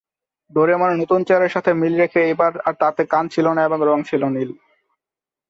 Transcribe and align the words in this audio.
ডোরেমনের 0.51 0.99
নতুন 0.99 1.19
চেহারার 1.23 1.53
সাথে 1.55 1.71
মিল 1.73 1.93
রেখে 1.95 2.19
এইবার 2.23 2.51
আর 2.59 2.73
তাতে 2.79 3.01
কান 3.05 3.25
ছিল 3.27 3.45
না 3.53 3.61
এবং 3.63 3.79
রং 3.81 3.99
ছিল 4.03 4.21
নীল। 4.27 4.51